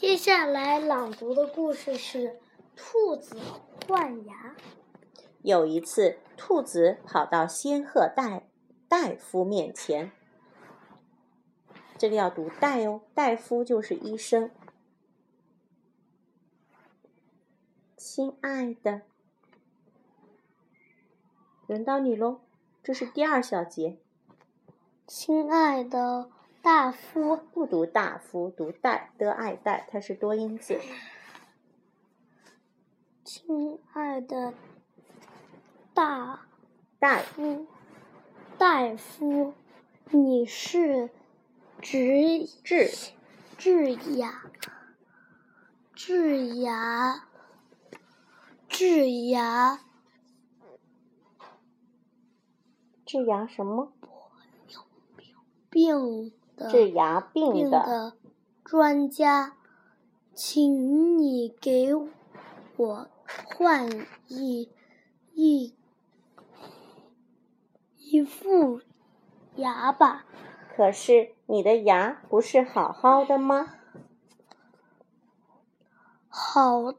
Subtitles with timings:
[0.00, 2.28] 接下来朗读的故事是
[2.74, 3.38] 《兔子
[3.86, 4.56] 换牙》。
[5.42, 8.40] 有一次，兔子跑到仙鹤大
[8.88, 10.10] 大夫面前，
[11.98, 14.50] 这个要读“大”哦，大夫就是医生。
[17.94, 19.02] 亲爱的，
[21.66, 22.40] 轮到你喽，
[22.82, 23.98] 这是第二小节。
[25.06, 26.30] 亲爱的。
[26.62, 30.78] 大夫不读大夫，读戴的爱戴，它是多音字。
[33.24, 34.52] 亲爱的
[35.94, 36.46] 大
[36.98, 37.66] 大夫，
[38.58, 39.54] 大夫，
[40.10, 41.08] 你是
[41.80, 42.90] 治治
[43.56, 44.42] 治牙
[45.94, 47.26] 治牙
[48.68, 49.80] 治牙
[53.06, 53.94] 治牙什么
[55.70, 56.34] 病？
[56.68, 58.14] 治牙病的
[58.64, 59.56] 专家，
[60.34, 61.94] 请你给
[62.76, 63.88] 我换
[64.26, 64.70] 一
[65.32, 65.74] 一
[67.96, 68.80] 一副
[69.54, 70.26] 牙吧。
[70.76, 73.74] 可是你的牙不是好好的吗？
[76.28, 76.94] 好，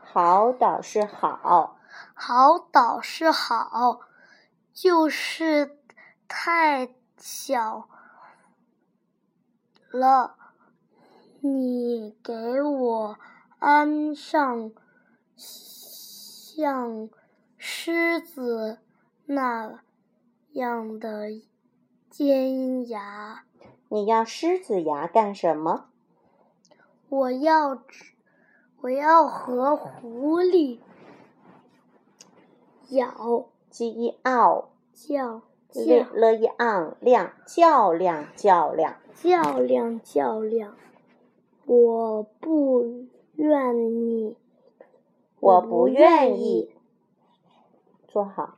[0.00, 1.76] 好倒是好，
[2.14, 4.00] 好倒是好，
[4.72, 5.78] 就是
[6.26, 7.88] 太小。
[9.90, 10.36] 了，
[11.40, 13.18] 你给我
[13.58, 14.72] 安上
[15.36, 17.08] 像
[17.56, 18.78] 狮子
[19.26, 19.80] 那
[20.52, 21.30] 样的
[22.08, 23.44] 尖牙。
[23.88, 25.86] 你要狮子牙干什么？
[27.08, 27.82] 我要，
[28.82, 30.78] 我要和狐狸
[32.90, 33.46] 咬。
[33.78, 35.42] E O 叫。
[36.14, 38.96] 了一昂亮较量较量。
[39.22, 40.74] 较量较量，
[41.66, 43.04] 我不
[43.34, 44.38] 愿意，
[45.40, 46.74] 我不愿意，
[48.08, 48.56] 坐好。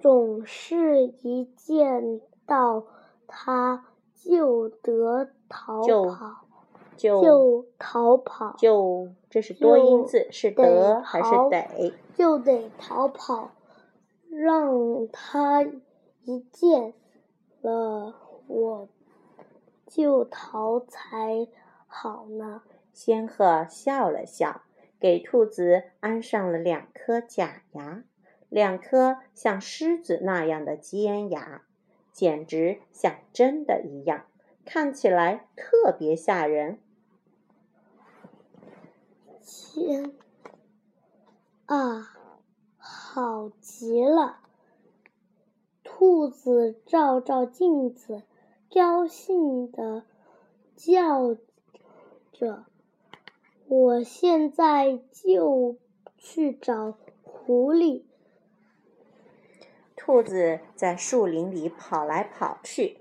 [0.00, 2.84] 总是一见到
[3.26, 6.46] 他就得逃跑，
[6.96, 11.92] 就逃跑，就这是多音字，是得还是得？
[12.14, 13.50] 就得逃跑。
[14.34, 15.62] 让他
[16.24, 16.94] 一见
[17.60, 18.14] 了
[18.46, 18.88] 我
[19.86, 21.46] 就逃才
[21.86, 22.62] 好呢。
[22.94, 24.62] 仙鹤笑了笑，
[24.98, 28.04] 给兔子安上了两颗假牙，
[28.48, 31.62] 两颗像狮子那样的尖牙，
[32.10, 34.24] 简直像真的一样，
[34.64, 36.78] 看起来特别吓人。
[39.42, 40.14] 天
[41.66, 42.18] 啊！
[43.14, 44.38] 好极了！
[45.84, 48.22] 兔子照照镜子，
[48.70, 50.06] 高兴的
[50.74, 51.36] 叫
[52.32, 52.64] 着
[53.68, 55.76] ：“我现在就
[56.16, 58.04] 去找狐狸。”
[59.94, 62.96] 兔子在树林里跑来跑去。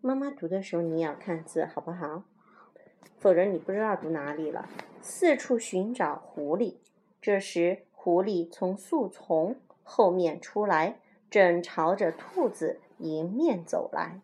[0.00, 2.22] 妈妈读的时候，你也要看字，好不好？
[3.18, 4.68] 否则你不知道读哪里了。
[5.02, 6.76] 四处寻找狐狸。
[7.20, 7.82] 这时。
[8.02, 14.22] 狐狸从树丛后面出来，正朝着兔子迎面走来。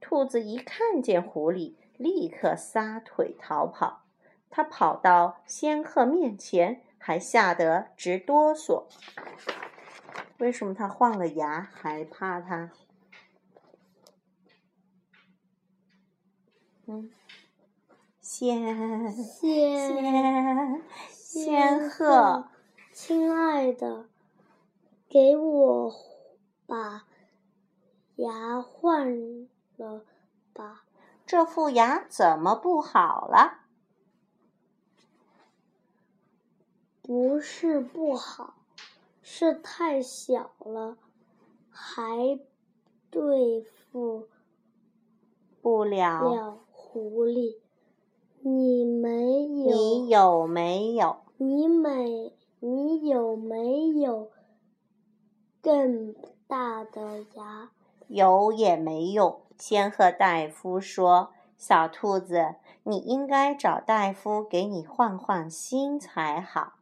[0.00, 4.04] 兔子一看见狐狸，立刻撒腿逃跑。
[4.48, 8.84] 它跑到仙鹤面前，还吓得直哆嗦。
[10.38, 12.70] 为什么它换了牙还怕它？
[16.86, 17.10] 嗯，
[18.22, 22.48] 仙仙仙鹤。
[23.00, 24.06] 亲爱的，
[25.08, 25.94] 给我
[26.66, 27.06] 把
[28.16, 29.38] 牙换
[29.76, 30.04] 了
[30.52, 30.84] 吧。
[31.24, 33.60] 这副牙怎么不好了？
[37.00, 38.54] 不是不好，
[39.22, 40.98] 是太小了，
[41.70, 42.40] 还
[43.10, 44.26] 对付
[45.62, 47.58] 不了狐狸。
[48.40, 49.70] 你没有？
[49.70, 51.20] 你有没有？
[51.36, 52.36] 你没。
[52.60, 54.30] 你有没有
[55.62, 56.14] 更
[56.46, 57.70] 大的牙？
[58.08, 59.40] 有也没用。
[59.58, 66.74] 仙鹤大夫说：“小兔子，你应该找大夫给你换换心才好，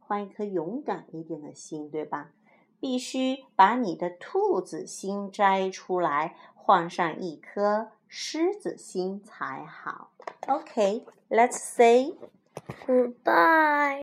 [0.00, 2.32] 换一颗勇敢一点的心，对吧？
[2.78, 10.10] 必须把你的兔子心摘出来，换上一颗狮子心才好。”
[10.46, 12.14] OK，let's say
[12.86, 13.94] goodbye.